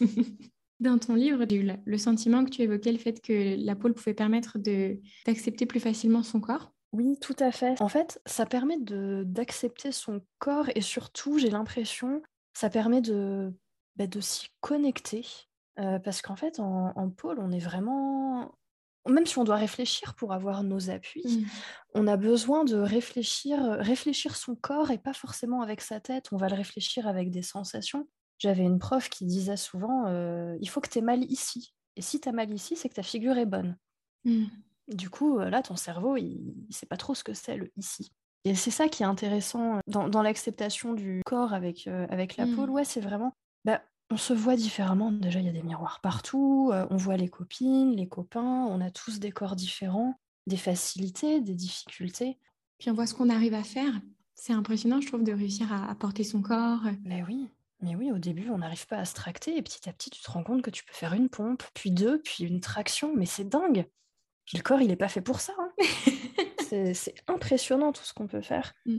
Dans 0.80 0.98
ton 0.98 1.14
livre, 1.14 1.44
j'ai 1.48 1.56
eu 1.56 1.70
le 1.84 1.98
sentiment 1.98 2.44
que 2.44 2.50
tu 2.50 2.62
évoquais 2.62 2.92
le 2.92 2.98
fait 2.98 3.22
que 3.22 3.56
la 3.64 3.76
pôle 3.76 3.94
pouvait 3.94 4.12
permettre 4.12 4.58
d'accepter 5.24 5.66
plus 5.66 5.80
facilement 5.80 6.22
son 6.22 6.40
corps. 6.40 6.73
Oui, 6.94 7.18
tout 7.20 7.34
à 7.40 7.50
fait. 7.50 7.80
En 7.82 7.88
fait, 7.88 8.20
ça 8.24 8.46
permet 8.46 8.78
de 8.78 9.24
d'accepter 9.26 9.90
son 9.90 10.20
corps 10.38 10.68
et 10.76 10.80
surtout, 10.80 11.38
j'ai 11.38 11.50
l'impression, 11.50 12.22
ça 12.52 12.70
permet 12.70 13.00
de, 13.00 13.52
bah, 13.96 14.06
de 14.06 14.20
s'y 14.20 14.48
connecter. 14.60 15.26
Euh, 15.80 15.98
parce 15.98 16.22
qu'en 16.22 16.36
fait, 16.36 16.60
en, 16.60 17.10
pôle, 17.10 17.40
on 17.40 17.50
est 17.50 17.58
vraiment. 17.58 18.54
Même 19.08 19.26
si 19.26 19.38
on 19.38 19.44
doit 19.44 19.56
réfléchir 19.56 20.14
pour 20.14 20.32
avoir 20.32 20.62
nos 20.62 20.88
appuis, 20.88 21.26
mmh. 21.26 21.46
on 21.94 22.06
a 22.06 22.16
besoin 22.16 22.64
de 22.64 22.76
réfléchir, 22.76 23.60
réfléchir 23.80 24.36
son 24.36 24.54
corps 24.54 24.92
et 24.92 24.98
pas 24.98 25.12
forcément 25.12 25.62
avec 25.62 25.80
sa 25.80 25.98
tête. 25.98 26.28
On 26.30 26.36
va 26.36 26.48
le 26.48 26.54
réfléchir 26.54 27.08
avec 27.08 27.30
des 27.30 27.42
sensations. 27.42 28.08
J'avais 28.38 28.62
une 28.62 28.78
prof 28.78 29.10
qui 29.10 29.26
disait 29.26 29.56
souvent 29.56 30.06
euh, 30.06 30.56
il 30.60 30.70
faut 30.70 30.80
que 30.80 30.88
tu 30.88 31.00
aies 31.00 31.02
mal 31.02 31.24
ici. 31.24 31.74
Et 31.96 32.02
si 32.02 32.20
tu 32.20 32.28
as 32.28 32.32
mal 32.32 32.52
ici, 32.54 32.76
c'est 32.76 32.88
que 32.88 32.94
ta 32.94 33.02
figure 33.02 33.36
est 33.36 33.46
bonne. 33.46 33.76
Mmh. 34.24 34.44
Du 34.88 35.10
coup, 35.10 35.38
là, 35.38 35.62
ton 35.62 35.76
cerveau, 35.76 36.16
il 36.16 36.54
ne 36.68 36.72
sait 36.72 36.86
pas 36.86 36.96
trop 36.96 37.14
ce 37.14 37.24
que 37.24 37.34
c'est 37.34 37.56
le 37.56 37.70
ici. 37.76 38.12
Et 38.44 38.54
c'est 38.54 38.70
ça 38.70 38.88
qui 38.88 39.02
est 39.02 39.06
intéressant 39.06 39.80
dans, 39.86 40.22
l'acceptation 40.22 40.92
du 40.92 41.22
corps 41.24 41.54
avec, 41.54 41.86
avec 41.86 42.36
la 42.36 42.44
peau. 42.46 42.66
Mmh. 42.66 42.70
Ouais, 42.70 42.84
c'est 42.84 43.00
vraiment. 43.00 43.32
Bah, 43.64 43.80
on 44.10 44.18
se 44.18 44.34
voit 44.34 44.56
différemment. 44.56 45.10
Déjà, 45.10 45.40
il 45.40 45.46
y 45.46 45.48
a 45.48 45.52
des 45.52 45.62
miroirs 45.62 46.00
partout. 46.02 46.70
on 46.90 46.96
voit 46.96 47.16
les 47.16 47.28
copines, 47.28 47.96
les 47.96 48.06
copains. 48.06 48.66
On 48.68 48.82
a 48.82 48.90
tous 48.90 49.18
des 49.18 49.32
corps 49.32 49.56
différents, 49.56 50.20
des 50.46 50.58
facilités, 50.58 51.40
des 51.40 51.54
difficultés. 51.54 52.38
Puis 52.78 52.90
on 52.90 52.94
voit 52.94 53.06
ce 53.06 53.14
qu'on 53.14 53.30
arrive 53.30 53.54
à 53.54 53.62
faire. 53.62 54.00
C'est 54.34 54.52
impressionnant, 54.52 55.00
je 55.00 55.06
trouve, 55.06 55.24
de 55.24 55.32
réussir 55.32 55.72
à, 55.72 55.94
porter 55.94 56.24
son 56.24 56.42
corps. 56.42 56.82
Mais 57.04 57.22
oui. 57.22 57.48
Mais 57.80 57.94
oui, 57.96 58.10
au 58.12 58.18
début, 58.18 58.50
on 58.50 58.58
n'arrive 58.58 58.86
pas 58.86 58.98
à 58.98 59.04
se 59.04 59.14
tracter 59.14 59.56
et 59.56 59.62
petit 59.62 59.88
à 59.88 59.92
petit, 59.92 60.10
tu 60.10 60.22
te 60.22 60.30
rends 60.30 60.42
compte 60.42 60.62
que 60.62 60.70
tu 60.70 60.84
peux 60.84 60.92
faire 60.92 61.12
une 61.12 61.28
pompe, 61.28 61.62
puis 61.74 61.90
deux, 61.90 62.20
puis 62.22 62.44
une 62.44 62.60
traction. 62.60 63.14
Mais 63.14 63.26
c'est 63.26 63.48
dingue 63.48 63.86
le 64.52 64.60
corps, 64.60 64.82
il 64.82 64.88
n'est 64.88 64.96
pas 64.96 65.08
fait 65.08 65.22
pour 65.22 65.40
ça. 65.40 65.54
Hein. 65.58 65.72
c'est 66.94 67.14
impressionnant 67.26 67.92
tout 67.92 68.04
ce 68.04 68.12
qu'on 68.12 68.26
peut 68.26 68.40
faire. 68.40 68.74
Mm. 68.86 68.98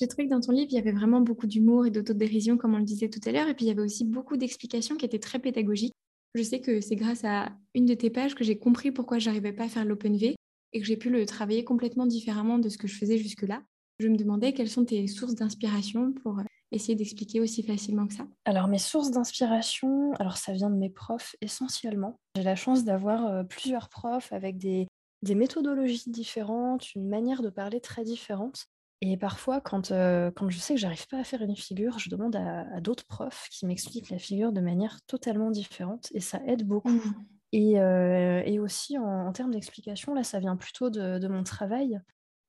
J'ai 0.00 0.08
trouvé 0.08 0.24
que 0.24 0.30
dans 0.30 0.40
ton 0.40 0.52
livre, 0.52 0.68
il 0.70 0.76
y 0.76 0.78
avait 0.78 0.92
vraiment 0.92 1.20
beaucoup 1.20 1.46
d'humour 1.46 1.86
et 1.86 1.90
d'autodérision, 1.90 2.56
comme 2.56 2.74
on 2.74 2.78
le 2.78 2.84
disait 2.84 3.10
tout 3.10 3.20
à 3.26 3.32
l'heure, 3.32 3.48
et 3.48 3.54
puis 3.54 3.66
il 3.66 3.68
y 3.68 3.70
avait 3.70 3.82
aussi 3.82 4.04
beaucoup 4.04 4.38
d'explications 4.38 4.96
qui 4.96 5.04
étaient 5.04 5.18
très 5.18 5.38
pédagogiques. 5.38 5.94
Je 6.34 6.42
sais 6.42 6.60
que 6.60 6.80
c'est 6.80 6.96
grâce 6.96 7.24
à 7.24 7.52
une 7.74 7.86
de 7.86 7.94
tes 7.94 8.08
pages 8.08 8.34
que 8.34 8.44
j'ai 8.44 8.58
compris 8.58 8.92
pourquoi 8.92 9.18
j'arrivais 9.18 9.52
pas 9.52 9.64
à 9.64 9.68
faire 9.68 9.84
l'OpenV 9.84 10.36
et 10.72 10.80
que 10.80 10.86
j'ai 10.86 10.96
pu 10.96 11.10
le 11.10 11.26
travailler 11.26 11.64
complètement 11.64 12.06
différemment 12.06 12.58
de 12.58 12.68
ce 12.68 12.78
que 12.78 12.86
je 12.86 12.96
faisais 12.96 13.18
jusque-là. 13.18 13.62
Je 13.98 14.08
me 14.08 14.16
demandais 14.16 14.52
quelles 14.52 14.70
sont 14.70 14.84
tes 14.84 15.06
sources 15.06 15.34
d'inspiration 15.34 16.12
pour 16.12 16.38
euh, 16.38 16.44
essayer 16.72 16.94
d'expliquer 16.94 17.40
aussi 17.40 17.62
facilement 17.62 18.06
que 18.06 18.14
ça. 18.14 18.26
Alors 18.44 18.68
mes 18.68 18.78
sources 18.78 19.10
d'inspiration, 19.10 20.12
alors 20.14 20.36
ça 20.36 20.52
vient 20.52 20.70
de 20.70 20.76
mes 20.76 20.90
profs 20.90 21.36
essentiellement. 21.40 22.20
J'ai 22.36 22.42
la 22.42 22.56
chance 22.56 22.84
d'avoir 22.84 23.26
euh, 23.26 23.42
plusieurs 23.44 23.88
profs 23.88 24.32
avec 24.32 24.58
des, 24.58 24.86
des 25.22 25.34
méthodologies 25.34 26.10
différentes, 26.10 26.94
une 26.94 27.08
manière 27.08 27.42
de 27.42 27.50
parler 27.50 27.80
très 27.80 28.04
différente. 28.04 28.66
Et 29.02 29.16
parfois, 29.16 29.60
quand, 29.62 29.92
euh, 29.92 30.30
quand 30.30 30.50
je 30.50 30.58
sais 30.58 30.74
que 30.74 30.80
j'arrive 30.80 31.06
pas 31.08 31.18
à 31.18 31.24
faire 31.24 31.40
une 31.40 31.56
figure, 31.56 31.98
je 31.98 32.10
demande 32.10 32.36
à, 32.36 32.80
d'autres 32.80 33.06
profs 33.06 33.48
qui 33.50 33.64
m'expliquent 33.64 34.10
la 34.10 34.18
figure 34.18 34.52
de 34.52 34.60
manière 34.60 35.00
totalement 35.06 35.50
différente 35.50 36.08
et 36.12 36.20
ça 36.20 36.40
aide 36.46 36.66
beaucoup. 36.66 36.90
Mmh. 36.90 37.14
Et, 37.52 37.80
euh, 37.80 38.42
et, 38.44 38.60
aussi 38.60 38.98
en, 38.98 39.32
termes 39.32 39.52
d'explication, 39.52 40.14
là, 40.14 40.22
ça 40.22 40.38
vient 40.38 40.56
plutôt 40.56 40.90
de, 40.90 41.18
de 41.18 41.28
mon 41.28 41.42
travail. 41.42 41.98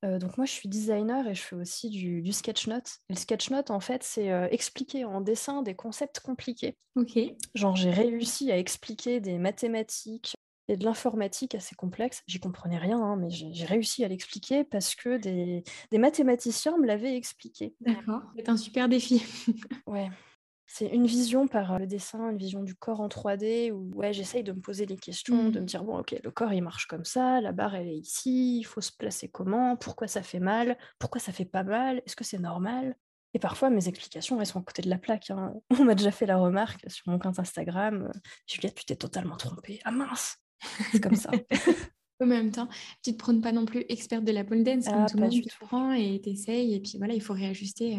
Euh, 0.04 0.18
donc 0.18 0.36
moi, 0.36 0.46
je 0.46 0.52
suis 0.52 0.68
designer 0.68 1.28
et 1.28 1.34
je 1.34 1.42
fais 1.42 1.56
aussi 1.56 1.90
du, 1.90 2.22
du 2.22 2.32
sketch 2.32 2.66
note. 2.66 2.98
le 3.08 3.14
sketch 3.14 3.50
note, 3.50 3.70
en 3.70 3.80
fait, 3.80 4.02
c'est 4.02 4.28
expliquer 4.52 5.04
en 5.04 5.20
dessin 5.20 5.62
des 5.62 5.74
concepts 5.74 6.20
compliqués. 6.20 6.76
Ok. 6.96 7.18
Genre, 7.54 7.76
j'ai 7.76 7.90
réussi 7.90 8.50
à 8.50 8.58
expliquer 8.58 9.20
des 9.20 9.38
mathématiques 9.38 10.34
et 10.68 10.76
de 10.76 10.84
l'informatique 10.84 11.54
assez 11.54 11.74
complexe. 11.74 12.22
J'y 12.26 12.40
comprenais 12.40 12.78
rien, 12.78 12.98
hein, 12.98 13.16
mais 13.16 13.30
j'ai 13.30 13.64
réussi 13.64 14.04
à 14.04 14.08
l'expliquer 14.08 14.64
parce 14.64 14.94
que 14.94 15.16
des, 15.18 15.62
mathématiciens 15.92 16.78
me 16.78 16.86
l'avaient 16.86 17.16
expliqué. 17.16 17.74
D'accord, 17.80 18.22
c'est 18.36 18.48
un 18.48 18.56
super 18.56 18.88
défi. 18.88 19.24
ouais. 19.86 20.08
C'est 20.74 20.86
une 20.86 21.04
vision 21.04 21.48
par 21.48 21.78
le 21.78 21.86
dessin, 21.86 22.30
une 22.30 22.38
vision 22.38 22.62
du 22.62 22.74
corps 22.74 23.02
en 23.02 23.08
3D 23.08 23.70
où 23.72 23.90
ouais, 23.94 24.14
j'essaye 24.14 24.42
de 24.42 24.52
me 24.52 24.60
poser 24.62 24.86
des 24.86 24.96
questions, 24.96 25.50
de 25.50 25.58
me 25.58 25.64
mmh. 25.64 25.66
dire 25.66 25.84
bon, 25.84 25.98
ok, 25.98 26.18
le 26.24 26.30
corps 26.30 26.50
il 26.54 26.62
marche 26.62 26.86
comme 26.86 27.04
ça, 27.04 27.42
la 27.42 27.52
barre 27.52 27.74
elle 27.74 27.88
est 27.88 27.98
ici, 27.98 28.60
il 28.60 28.64
faut 28.64 28.80
se 28.80 28.90
placer 28.90 29.28
comment, 29.28 29.76
pourquoi 29.76 30.08
ça 30.08 30.22
fait 30.22 30.40
mal, 30.40 30.78
pourquoi 30.98 31.20
ça 31.20 31.30
fait 31.30 31.44
pas 31.44 31.62
mal, 31.62 32.00
est-ce 32.06 32.16
que 32.16 32.24
c'est 32.24 32.38
normal? 32.38 32.96
Et 33.34 33.38
parfois, 33.38 33.68
mes 33.68 33.86
explications, 33.86 34.40
elles 34.40 34.46
sont 34.46 34.60
à 34.60 34.62
côté 34.62 34.80
de 34.80 34.88
la 34.88 34.96
plaque. 34.96 35.30
Hein. 35.30 35.52
On 35.78 35.84
m'a 35.84 35.94
déjà 35.94 36.10
fait 36.10 36.24
la 36.24 36.38
remarque 36.38 36.90
sur 36.90 37.06
mon 37.06 37.18
compte 37.18 37.38
Instagram. 37.38 38.10
Juliette, 38.46 38.74
tu 38.74 38.86
t'es 38.86 38.96
totalement 38.96 39.36
trompée. 39.36 39.78
Ah 39.84 39.90
mince 39.90 40.38
c'est 40.92 41.00
comme 41.00 41.16
ça. 41.16 41.30
En 42.20 42.26
même 42.26 42.52
temps, 42.52 42.68
tu 43.02 43.12
te 43.12 43.18
prônes 43.18 43.40
pas 43.40 43.50
non 43.50 43.64
plus 43.64 43.84
experte 43.88 44.22
de 44.22 44.30
la 44.30 44.44
pole 44.44 44.62
dance, 44.62 44.84
comme 44.84 44.94
ah, 45.02 45.06
tout 45.10 45.16
le 45.16 45.24
monde, 45.24 45.32
tu 45.32 45.48
prends 45.58 45.92
et 45.92 46.20
t'essayes, 46.22 46.72
et 46.72 46.80
puis 46.80 46.96
voilà, 46.96 47.14
il 47.14 47.20
faut 47.20 47.32
réajuster. 47.32 47.98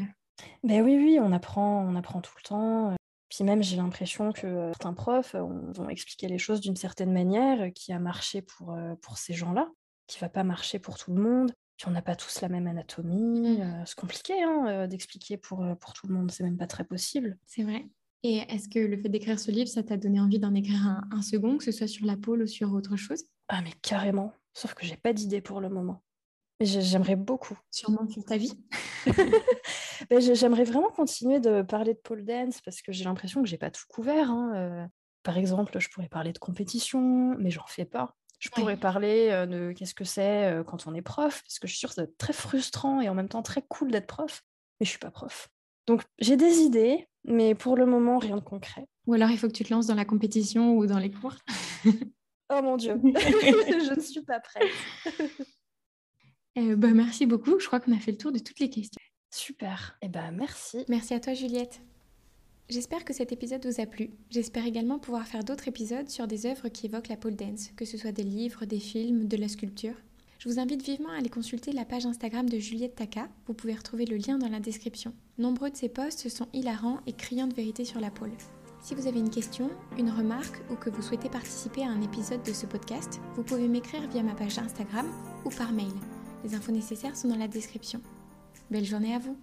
Ben 0.63 0.81
oui, 0.81 0.97
oui, 0.97 1.19
on 1.21 1.31
apprend, 1.31 1.85
on 1.85 1.95
apprend 1.95 2.21
tout 2.21 2.33
le 2.37 2.47
temps. 2.47 2.95
Puis 3.29 3.43
même, 3.43 3.63
j'ai 3.63 3.77
l'impression 3.77 4.31
que 4.31 4.69
certains 4.73 4.93
profs 4.93 5.35
vont 5.35 5.89
expliquer 5.89 6.27
les 6.27 6.37
choses 6.37 6.61
d'une 6.61 6.75
certaine 6.75 7.11
manière 7.11 7.71
qui 7.73 7.91
a 7.91 7.99
marché 7.99 8.41
pour, 8.41 8.77
pour 9.01 9.17
ces 9.17 9.33
gens-là, 9.33 9.71
qui 10.07 10.19
va 10.19 10.29
pas 10.29 10.43
marcher 10.43 10.79
pour 10.79 10.97
tout 10.97 11.13
le 11.13 11.21
monde. 11.21 11.51
Puis 11.77 11.87
on 11.87 11.91
n'a 11.91 12.03
pas 12.03 12.15
tous 12.15 12.41
la 12.41 12.49
même 12.49 12.67
anatomie. 12.67 13.57
Mmh. 13.57 13.83
c'est 13.85 13.97
compliqué 13.97 14.33
hein, 14.43 14.87
d'expliquer 14.87 15.37
pour, 15.37 15.65
pour 15.79 15.93
tout 15.93 16.07
le 16.07 16.13
monde, 16.13 16.29
c'est 16.29 16.43
même 16.43 16.57
pas 16.57 16.67
très 16.67 16.83
possible. 16.83 17.39
C'est 17.47 17.63
vrai. 17.63 17.87
Et 18.23 18.37
est-ce 18.37 18.69
que 18.69 18.79
le 18.79 18.97
fait 18.97 19.09
d'écrire 19.09 19.37
ce 19.37 19.51
livre, 19.51 19.69
ça 19.69 19.83
t'a 19.83 19.97
donné 19.97 20.19
envie 20.21 20.39
d'en 20.39 20.55
écrire 20.55 21.01
un, 21.11 21.21
second, 21.21 21.57
que 21.57 21.63
ce 21.65 21.73
soit 21.73 21.87
sur 21.87 22.05
la 22.05 22.15
pôle 22.15 22.43
ou 22.43 22.47
sur 22.47 22.73
autre 22.73 22.95
chose? 22.95 23.25
Ah 23.49 23.61
mais 23.61 23.73
carrément, 23.81 24.31
sauf 24.53 24.73
que 24.73 24.85
j'ai 24.85 24.95
pas 24.95 25.11
d'idée 25.11 25.41
pour 25.41 25.59
le 25.59 25.69
moment. 25.69 26.01
J'aimerais 26.60 27.15
beaucoup. 27.15 27.57
Sûrement 27.72 28.07
sur 28.07 28.24
ta 28.24 28.38
vie. 28.38 28.53
Ben, 30.10 30.19
j'aimerais 30.19 30.63
vraiment 30.63 30.89
continuer 30.89 31.39
de 31.39 31.62
parler 31.62 31.93
de 31.93 32.00
pole 32.00 32.25
dance 32.25 32.60
parce 32.62 32.81
que 32.81 32.91
j'ai 32.91 33.05
l'impression 33.05 33.41
que 33.41 33.48
j'ai 33.48 33.57
pas 33.57 33.72
tout 33.72 33.83
couvert. 33.88 34.29
Hein, 34.29 34.53
euh. 34.55 34.88
Par 35.24 35.38
exemple, 35.38 35.79
je 35.79 35.89
pourrais 35.89 36.10
parler 36.10 36.33
de 36.33 36.39
compétition, 36.39 37.36
mais 37.39 37.50
j'en 37.50 37.65
fais 37.67 37.86
pas. 37.86 38.15
Je 38.39 38.50
pourrais 38.50 38.75
parler 38.75 39.29
euh, 39.31 39.45
de 39.45 39.72
qu'est-ce 39.72 39.95
que 39.95 40.03
c'est 40.03 40.51
euh, 40.51 40.63
quand 40.63 40.86
on 40.86 40.93
est 40.93 41.01
prof, 41.01 41.41
parce 41.43 41.60
que 41.60 41.67
je 41.67 41.72
suis 41.72 41.79
sûre 41.79 41.89
que 41.89 41.95
c'est 41.95 42.17
très 42.17 42.33
frustrant 42.33 43.00
et 43.00 43.07
en 43.07 43.13
même 43.13 43.29
temps 43.29 43.41
très 43.41 43.62
cool 43.62 43.89
d'être 43.89 44.07
prof, 44.07 44.43
mais 44.79 44.86
je 44.86 44.89
suis 44.89 45.00
pas 45.00 45.12
prof. 45.12 45.48
Donc 45.88 46.01
j'ai 46.19 46.36
des 46.36 46.60
idées, 46.60 47.07
mais 47.24 47.55
pour 47.55 47.77
le 47.77 47.86
moment, 47.86 48.17
rien 48.17 48.36
de 48.36 48.41
concret. 48.41 48.86
Ou 49.07 49.13
alors 49.13 49.29
il 49.29 49.38
faut 49.38 49.48
que 49.48 49.53
tu 49.53 49.63
te 49.63 49.74
lances 49.74 49.88
dans 49.88 49.95
la 49.95 50.03
compétition 50.03 50.75
ou 50.75 50.86
dans 50.86 51.00
les 51.00 51.12
cours. 51.12 51.36
oh 51.86 52.62
mon 52.62 52.75
Dieu, 52.75 53.00
je 53.03 53.95
ne 53.95 54.01
suis 54.01 54.24
pas 54.24 54.41
prête. 54.41 54.69
Euh, 56.57 56.75
bah, 56.75 56.91
merci 56.91 57.25
beaucoup. 57.25 57.60
Je 57.60 57.67
crois 57.67 57.79
qu'on 57.79 57.93
a 57.93 58.00
fait 58.00 58.12
le 58.12 58.17
tour 58.17 58.31
de 58.31 58.39
toutes 58.39 58.60
les 58.60 58.69
questions. 58.69 59.01
Super. 59.31 59.98
Et 60.01 60.05
eh 60.05 60.10
ben 60.10 60.31
merci. 60.31 60.86
Merci 60.89 61.15
à 61.15 61.19
toi 61.19 61.33
Juliette. 61.33 61.81
J'espère 62.69 63.03
que 63.03 63.13
cet 63.13 63.31
épisode 63.31 63.65
vous 63.65 63.81
a 63.81 63.86
plu. 63.86 64.12
J'espère 64.29 64.65
également 64.65 65.00
pouvoir 65.00 65.27
faire 65.27 65.43
d'autres 65.43 65.67
épisodes 65.67 66.10
sur 66.10 66.27
des 66.27 66.45
œuvres 66.45 66.69
qui 66.69 66.86
évoquent 66.86 67.10
la 67.10 67.17
pole 67.17 67.36
dance, 67.36 67.72
que 67.75 67.86
ce 67.86 67.98
soit 67.98 68.12
des 68.12 68.24
livres, 68.24 68.65
des 68.65 68.79
films, 68.79 69.27
de 69.27 69.38
la 69.38 69.48
sculpture. 69.48 69.95
Je 70.39 70.50
vous 70.50 70.60
invite 70.60 70.83
vivement 70.83 71.10
à 71.10 71.17
aller 71.17 71.29
consulter 71.29 71.72
la 71.72 71.86
page 71.86 72.05
Instagram 72.05 72.50
de 72.50 72.60
Juliette 72.60 72.95
Taka. 72.95 73.27
Vous 73.48 73.53
pouvez 73.53 73.74
retrouver 73.74 74.05
le 74.05 74.17
lien 74.17 74.38
dans 74.38 74.50
la 74.50 74.60
description. 74.60 75.13
Nombreux 75.38 75.72
de 75.72 75.77
ces 75.77 75.89
posts 75.89 76.29
sont 76.29 76.48
hilarants 76.53 77.00
et 77.07 77.13
criants 77.13 77.48
de 77.48 77.55
vérité 77.55 77.86
sur 77.86 78.00
la 78.00 78.12
pôle. 78.12 78.33
Si 78.81 78.93
vous 78.93 79.07
avez 79.07 79.19
une 79.19 79.29
question, 79.29 79.69
une 79.98 80.10
remarque 80.10 80.62
ou 80.69 80.75
que 80.75 80.89
vous 80.89 81.01
souhaitez 81.01 81.29
participer 81.29 81.83
à 81.83 81.89
un 81.89 82.01
épisode 82.01 82.43
de 82.43 82.53
ce 82.53 82.65
podcast, 82.65 83.19
vous 83.36 83.43
pouvez 83.43 83.67
m'écrire 83.67 84.07
via 84.10 84.22
ma 84.22 84.36
page 84.36 84.60
Instagram 84.60 85.07
ou 85.45 85.50
par 85.50 85.72
mail. 85.72 85.93
Les 86.43 86.55
infos 86.55 86.71
nécessaires 86.71 87.15
sont 87.15 87.29
dans 87.29 87.38
la 87.38 87.47
description. 87.47 88.01
Belle 88.69 88.85
journée 88.85 89.15
à 89.15 89.19
vous 89.19 89.38